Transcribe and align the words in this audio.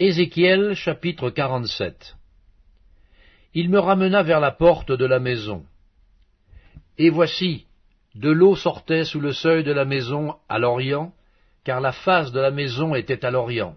Ézéchiel 0.00 0.74
chapitre 0.74 1.30
47 1.30 2.16
Il 3.54 3.70
me 3.70 3.78
ramena 3.78 4.24
vers 4.24 4.40
la 4.40 4.50
porte 4.50 4.90
de 4.90 5.04
la 5.04 5.20
maison. 5.20 5.62
Et 6.98 7.10
voici, 7.10 7.66
de 8.16 8.28
l'eau 8.28 8.56
sortait 8.56 9.04
sous 9.04 9.20
le 9.20 9.32
seuil 9.32 9.62
de 9.62 9.70
la 9.70 9.84
maison 9.84 10.34
à 10.48 10.58
l'orient, 10.58 11.12
car 11.62 11.80
la 11.80 11.92
face 11.92 12.32
de 12.32 12.40
la 12.40 12.50
maison 12.50 12.96
était 12.96 13.24
à 13.24 13.30
l'orient. 13.30 13.76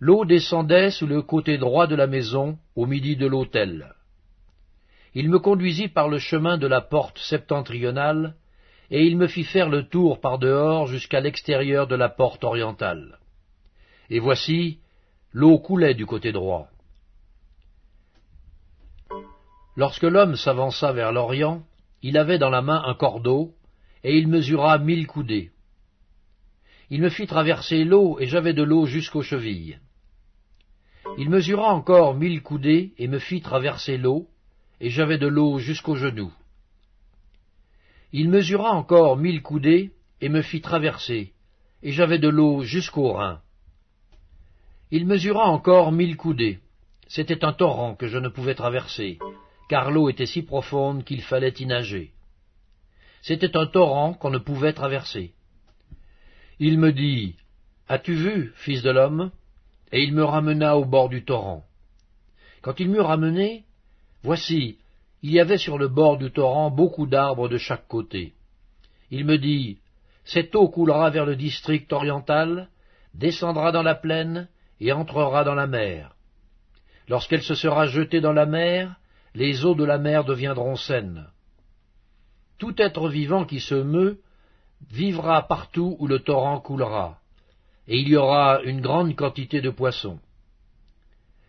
L'eau 0.00 0.24
descendait 0.24 0.90
sous 0.90 1.06
le 1.06 1.22
côté 1.22 1.58
droit 1.58 1.86
de 1.86 1.94
la 1.94 2.08
maison, 2.08 2.58
au 2.74 2.86
midi 2.86 3.14
de 3.14 3.28
l'autel. 3.28 3.94
Il 5.14 5.30
me 5.30 5.38
conduisit 5.38 5.90
par 5.90 6.08
le 6.08 6.18
chemin 6.18 6.58
de 6.58 6.66
la 6.66 6.80
porte 6.80 7.18
septentrionale, 7.18 8.34
et 8.90 9.04
il 9.04 9.16
me 9.16 9.28
fit 9.28 9.44
faire 9.44 9.68
le 9.68 9.84
tour 9.84 10.20
par 10.20 10.40
dehors 10.40 10.88
jusqu'à 10.88 11.20
l'extérieur 11.20 11.86
de 11.86 11.94
la 11.94 12.08
porte 12.08 12.42
orientale. 12.42 13.20
Et 14.14 14.18
voici, 14.18 14.78
l'eau 15.32 15.58
coulait 15.58 15.94
du 15.94 16.04
côté 16.04 16.32
droit. 16.32 16.68
Lorsque 19.74 20.02
l'homme 20.02 20.36
s'avança 20.36 20.92
vers 20.92 21.12
l'Orient, 21.12 21.62
il 22.02 22.18
avait 22.18 22.36
dans 22.36 22.50
la 22.50 22.60
main 22.60 22.82
un 22.84 22.92
cordeau, 22.92 23.54
et 24.04 24.18
il 24.18 24.28
mesura 24.28 24.76
mille 24.76 25.06
coudées. 25.06 25.50
Il 26.90 27.00
me 27.00 27.08
fit 27.08 27.26
traverser 27.26 27.84
l'eau, 27.84 28.18
et 28.20 28.26
j'avais 28.26 28.52
de 28.52 28.62
l'eau 28.62 28.84
jusqu'aux 28.84 29.22
chevilles. 29.22 29.78
Il 31.16 31.30
mesura 31.30 31.72
encore 31.72 32.14
mille 32.14 32.42
coudées, 32.42 32.92
et 32.98 33.08
me 33.08 33.18
fit 33.18 33.40
traverser 33.40 33.96
l'eau, 33.96 34.28
et 34.78 34.90
j'avais 34.90 35.16
de 35.16 35.26
l'eau 35.26 35.58
jusqu'aux 35.58 35.96
genoux. 35.96 36.34
Il 38.12 38.28
mesura 38.28 38.72
encore 38.72 39.16
mille 39.16 39.40
coudées, 39.40 39.92
et 40.20 40.28
me 40.28 40.42
fit 40.42 40.60
traverser, 40.60 41.32
et 41.82 41.92
j'avais 41.92 42.18
de 42.18 42.28
l'eau 42.28 42.62
jusqu'aux 42.62 43.14
reins. 43.14 43.40
Il 44.94 45.06
mesura 45.06 45.46
encore 45.46 45.90
mille 45.90 46.18
coudées. 46.18 46.58
C'était 47.08 47.46
un 47.46 47.54
torrent 47.54 47.94
que 47.94 48.08
je 48.08 48.18
ne 48.18 48.28
pouvais 48.28 48.54
traverser, 48.54 49.18
car 49.70 49.90
l'eau 49.90 50.10
était 50.10 50.26
si 50.26 50.42
profonde 50.42 51.02
qu'il 51.02 51.22
fallait 51.22 51.54
y 51.58 51.64
nager. 51.64 52.12
C'était 53.22 53.56
un 53.56 53.66
torrent 53.66 54.12
qu'on 54.12 54.28
ne 54.28 54.38
pouvait 54.38 54.74
traverser. 54.74 55.32
Il 56.58 56.78
me 56.78 56.92
dit, 56.92 57.36
As-tu 57.88 58.12
vu, 58.12 58.52
fils 58.54 58.82
de 58.82 58.90
l'homme? 58.90 59.30
Et 59.92 60.02
il 60.02 60.12
me 60.12 60.24
ramena 60.24 60.76
au 60.76 60.84
bord 60.84 61.08
du 61.08 61.24
torrent. 61.24 61.64
Quand 62.60 62.78
il 62.78 62.90
m'eut 62.90 63.00
ramené, 63.00 63.64
voici, 64.22 64.76
il 65.22 65.32
y 65.32 65.40
avait 65.40 65.56
sur 65.56 65.78
le 65.78 65.88
bord 65.88 66.18
du 66.18 66.30
torrent 66.30 66.70
beaucoup 66.70 67.06
d'arbres 67.06 67.48
de 67.48 67.56
chaque 67.56 67.88
côté. 67.88 68.34
Il 69.10 69.24
me 69.24 69.38
dit, 69.38 69.78
Cette 70.24 70.54
eau 70.54 70.68
coulera 70.68 71.08
vers 71.08 71.24
le 71.24 71.36
district 71.36 71.90
oriental, 71.94 72.68
descendra 73.14 73.72
dans 73.72 73.82
la 73.82 73.94
plaine, 73.94 74.48
et 74.82 74.90
entrera 74.90 75.44
dans 75.44 75.54
la 75.54 75.68
mer. 75.68 76.16
Lorsqu'elle 77.06 77.42
se 77.42 77.54
sera 77.54 77.86
jetée 77.86 78.20
dans 78.20 78.32
la 78.32 78.46
mer, 78.46 78.96
les 79.34 79.64
eaux 79.64 79.76
de 79.76 79.84
la 79.84 79.96
mer 79.96 80.24
deviendront 80.24 80.74
saines. 80.74 81.28
Tout 82.58 82.74
être 82.82 83.08
vivant 83.08 83.44
qui 83.44 83.60
se 83.60 83.76
meut 83.76 84.20
vivra 84.90 85.46
partout 85.46 85.96
où 86.00 86.08
le 86.08 86.18
torrent 86.18 86.60
coulera, 86.60 87.20
et 87.86 87.98
il 87.98 88.08
y 88.08 88.16
aura 88.16 88.60
une 88.62 88.80
grande 88.80 89.14
quantité 89.14 89.60
de 89.60 89.70
poissons. 89.70 90.18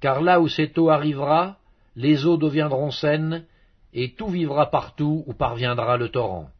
Car 0.00 0.20
là 0.20 0.40
où 0.40 0.48
cette 0.48 0.76
eau 0.76 0.90
arrivera, 0.90 1.56
les 1.96 2.26
eaux 2.26 2.36
deviendront 2.36 2.90
saines, 2.90 3.46
et 3.94 4.12
tout 4.12 4.28
vivra 4.28 4.70
partout 4.70 5.24
où 5.26 5.32
parviendra 5.32 5.96
le 5.96 6.10
torrent. 6.10 6.50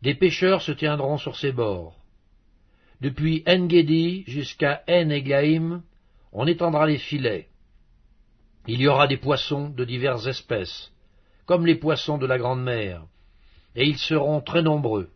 Des 0.00 0.14
pêcheurs 0.14 0.62
se 0.62 0.72
tiendront 0.72 1.18
sur 1.18 1.36
ses 1.36 1.52
bords. 1.52 2.01
Depuis 3.02 3.42
En-Gedi 3.48 4.22
jusqu'à 4.28 4.84
En-Egaim, 4.88 5.82
on 6.30 6.46
étendra 6.46 6.86
les 6.86 6.98
filets. 6.98 7.48
Il 8.68 8.80
y 8.80 8.86
aura 8.86 9.08
des 9.08 9.16
poissons 9.16 9.70
de 9.70 9.84
diverses 9.84 10.28
espèces, 10.28 10.92
comme 11.44 11.66
les 11.66 11.74
poissons 11.74 12.16
de 12.16 12.26
la 12.26 12.38
grande 12.38 12.62
mer, 12.62 13.02
et 13.74 13.88
ils 13.88 13.98
seront 13.98 14.40
très 14.40 14.62
nombreux. 14.62 15.10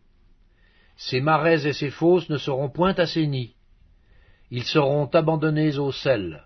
Ces 0.97 1.21
marais 1.21 1.65
et 1.65 1.71
ces 1.71 1.89
fosses 1.89 2.27
ne 2.27 2.35
seront 2.37 2.67
point 2.69 2.93
assainis. 2.95 3.55
Ils 4.51 4.65
seront 4.65 5.05
abandonnés 5.05 5.77
au 5.77 5.93
sel. 5.93 6.43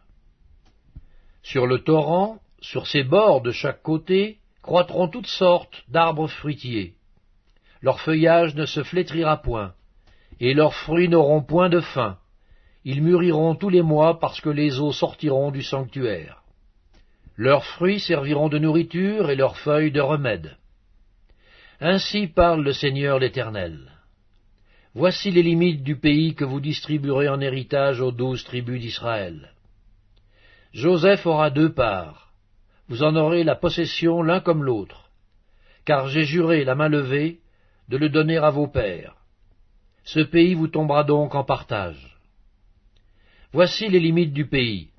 Sur 1.42 1.66
le 1.66 1.80
torrent, 1.80 2.38
sur 2.60 2.86
ses 2.86 3.04
bords 3.04 3.42
de 3.42 3.52
chaque 3.52 3.82
côté, 3.82 4.38
croîtront 4.62 5.08
toutes 5.08 5.34
sortes 5.42 5.86
d'arbres 5.88 6.28
fruitiers. 6.28 6.94
Leur 7.82 8.00
feuillage 8.00 8.54
ne 8.54 8.68
se 8.68 8.84
flétrira 8.84 9.42
point, 9.42 9.74
et 10.42 10.54
leurs 10.54 10.74
fruits 10.74 11.08
n'auront 11.08 11.42
point 11.42 11.70
de 11.70 11.80
fin. 11.80 12.18
Ils 12.84 13.02
mûriront 13.02 13.56
tous 13.56 13.70
les 13.70 13.82
mois 13.82 14.20
parce 14.20 14.42
que 14.42 14.50
les 14.50 14.80
eaux 14.80 14.92
sortiront 14.92 15.52
du 15.52 15.64
sanctuaire. 15.64 16.44
Leurs 17.38 17.64
fruits 17.64 18.02
serviront 18.02 18.50
de 18.50 18.58
nourriture 18.58 19.30
et 19.30 19.38
leurs 19.38 19.58
feuilles 19.58 19.92
de 19.92 20.02
remède. 20.02 20.58
Ainsi 21.80 22.28
parle 22.28 22.64
le 22.64 22.74
Seigneur 22.74 23.20
l'Éternel. 23.20 23.92
Voici 24.94 25.32
les 25.32 25.44
limites 25.44 25.84
du 25.84 25.96
pays 25.96 26.36
que 26.36 26.44
vous 26.44 26.60
distribuerez 26.60 27.30
en 27.30 27.40
héritage 27.40 28.02
aux 28.02 28.12
douze 28.12 28.44
tribus 28.44 28.82
d'Israël. 28.82 29.54
Joseph 30.74 31.26
aura 31.26 31.50
deux 31.50 31.72
parts 31.74 32.32
vous 32.92 33.04
en 33.04 33.16
aurez 33.16 33.46
la 33.46 33.56
possession 33.56 34.22
l'un 34.22 34.42
comme 34.42 34.66
l'autre, 34.66 35.12
car 35.86 36.10
j'ai 36.10 36.26
juré 36.26 36.66
la 36.66 36.76
main 36.76 36.90
levée 36.90 37.40
de 37.88 37.96
le 37.96 38.10
donner 38.10 38.36
à 38.36 38.50
vos 38.50 38.68
pères. 38.68 39.16
Ce 40.04 40.20
pays 40.20 40.54
vous 40.54 40.68
tombera 40.68 41.04
donc 41.04 41.36
en 41.36 41.44
partage. 41.44 42.18
Voici 43.52 43.90
les 43.90 44.00
limites 44.00 44.34
du 44.34 44.48
pays. 44.48 44.90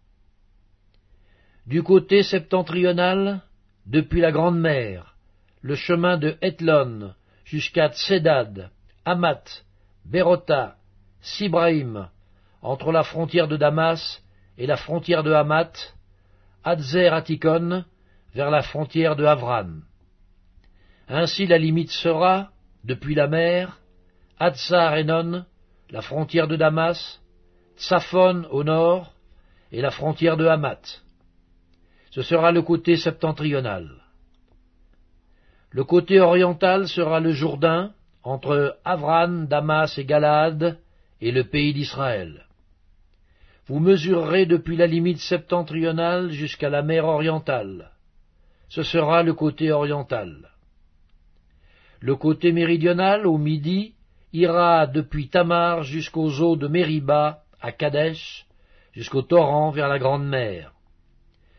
Du 1.67 1.83
côté 1.83 2.23
septentrional, 2.23 3.43
depuis 3.87 4.21
la 4.21 4.33
Grande 4.33 4.59
Mer, 4.59 5.15
le 5.61 5.75
chemin 5.75 6.19
de 6.19 6.37
Hethlon 6.41 7.15
jusqu'à 7.45 7.89
Tsedad, 7.89 8.71
Amat, 9.05 9.45
Berota, 10.05 10.77
Sibraïm, 11.21 12.09
entre 12.63 12.93
la 12.93 13.03
frontière 13.03 13.49
de 13.49 13.57
Damas 13.57 14.23
et 14.59 14.67
la 14.67 14.77
frontière 14.77 15.23
de 15.23 15.33
Hamath, 15.33 15.97
Hadzer 16.65 17.09
Atikon, 17.09 17.85
vers 18.35 18.51
la 18.51 18.63
frontière 18.63 19.17
de 19.17 19.25
Havran. 19.25 19.81
Ainsi 21.09 21.47
la 21.47 21.59
limite 21.59 21.91
sera, 21.91 22.51
depuis 22.85 23.15
la 23.15 23.27
mer, 23.27 23.79
La 24.43 26.03
frontière 26.03 26.49
de 26.49 26.57
Damas, 26.57 27.21
Tsaphon 27.77 28.45
au 28.51 28.65
nord, 28.65 29.13
et 29.71 29.81
la 29.81 29.93
frontière 29.93 30.37
de 30.37 30.47
Hamath. 30.47 31.05
Ce 32.11 32.23
sera 32.23 32.51
le 32.51 32.63
côté 32.63 32.97
septentrional. 32.97 33.89
Le 35.71 35.85
côté 35.85 36.19
oriental 36.19 36.89
sera 36.89 37.21
le 37.21 37.31
Jourdain, 37.31 37.93
entre 38.25 38.79
Avran, 38.85 39.45
Damas 39.45 39.97
et 39.97 40.05
Galad, 40.05 40.77
et 41.21 41.31
le 41.31 41.45
pays 41.45 41.73
d'Israël. 41.73 42.47
Vous 43.67 43.79
mesurerez 43.79 44.47
depuis 44.47 44.77
la 44.77 44.89
limite 44.89 45.21
septentrionale 45.21 46.33
jusqu'à 46.33 46.69
la 46.69 46.83
mer 46.83 47.05
orientale. 47.05 47.93
Ce 48.69 48.83
sera 48.83 49.23
le 49.23 49.35
côté 49.35 49.71
oriental. 49.71 50.51
Le 52.01 52.17
côté 52.17 52.51
méridional, 52.51 53.25
au 53.25 53.39
midi, 53.39 53.95
ira 54.33 54.87
depuis 54.87 55.29
Tamar 55.29 55.83
jusqu'aux 55.83 56.41
eaux 56.41 56.57
de 56.57 56.69
Mériba, 56.69 57.43
à 57.61 57.73
Kadesh, 57.73 58.47
jusqu'au 58.93 59.23
torrent 59.23 59.71
vers 59.71 59.89
la 59.89 59.99
grande 59.99 60.27
mer. 60.27 60.73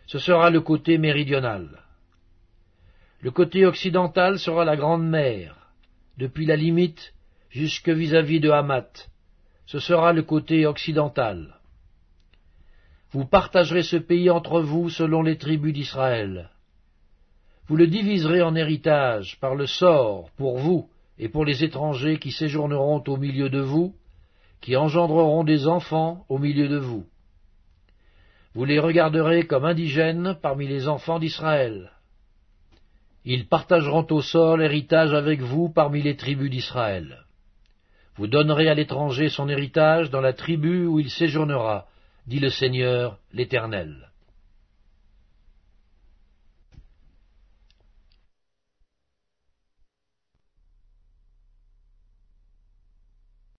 Ce 0.08 0.20
sera 0.20 0.50
le 0.50 0.62
côté 0.62 0.98
méridional. 0.98 1.84
Le 3.22 3.32
côté 3.32 3.66
occidental 3.66 4.38
sera 4.38 4.66
la 4.66 4.76
grande 4.76 5.08
mer, 5.08 5.56
depuis 6.18 6.46
la 6.46 6.56
limite 6.56 7.14
jusque 7.50 7.90
vis-à-vis 7.90 8.40
de 8.40 8.50
Hamath. 8.50 9.10
Ce 9.66 9.80
sera 9.80 10.12
le 10.12 10.24
côté 10.24 10.66
occidental. 10.66 11.60
Vous 13.12 13.26
partagerez 13.26 13.84
ce 13.84 13.98
pays 13.98 14.30
entre 14.30 14.60
vous 14.60 14.90
selon 14.90 15.22
les 15.22 15.38
tribus 15.38 15.74
d'Israël. 15.74 16.50
Vous 17.68 17.78
le 17.78 17.88
diviserez 17.88 18.42
en 18.42 18.56
héritage 18.56 19.40
par 19.40 19.56
le 19.56 19.68
sort 19.68 20.30
pour 20.32 20.58
vous 20.58 20.90
et 21.18 21.30
pour 21.30 21.46
les 21.46 21.64
étrangers 21.64 22.18
qui 22.18 22.32
séjourneront 22.32 23.04
au 23.08 23.18
milieu 23.18 23.50
de 23.50 23.60
vous, 23.60 23.94
qui 24.62 24.76
engendreront 24.76 25.44
des 25.44 25.68
enfants 25.68 26.26
au 26.30 26.38
milieu 26.38 26.68
de 26.68 26.78
vous. 26.78 27.06
Vous 28.54 28.66
les 28.66 28.80
regarderez 28.80 29.46
comme 29.46 29.66
indigènes 29.66 30.38
parmi 30.42 30.68
les 30.68 30.88
enfants 30.88 31.20
d'Israël. 31.20 31.92
Ils 33.26 33.48
partageront 33.48 34.06
au 34.12 34.22
sol 34.22 34.62
héritage 34.62 35.14
avec 35.14 35.42
vous 35.42 35.70
parmi 35.70 36.02
les 36.02 36.16
tribus 36.16 36.52
d'Israël. 36.52 37.26
Vous 38.16 38.28
donnerez 38.28 38.70
à 38.70 38.74
l'étranger 38.74 39.30
son 39.30 39.50
héritage 39.50 40.12
dans 40.12 40.22
la 40.22 40.34
tribu 40.34 40.86
où 40.86 41.00
il 41.00 41.10
séjournera, 41.10 41.88
dit 42.28 42.40
le 42.40 42.50
Seigneur 42.50 43.18
l'Éternel. 43.34 44.13